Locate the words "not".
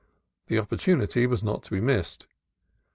1.43-1.61